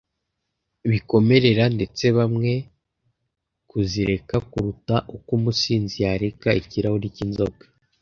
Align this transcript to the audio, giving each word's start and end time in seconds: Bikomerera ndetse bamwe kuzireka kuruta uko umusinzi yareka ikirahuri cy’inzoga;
Bikomerera 0.91 1.63
ndetse 1.75 2.05
bamwe 2.17 2.53
kuzireka 3.69 4.35
kuruta 4.51 4.95
uko 5.15 5.29
umusinzi 5.37 5.95
yareka 6.05 6.49
ikirahuri 6.61 7.07
cy’inzoga; 7.17 7.63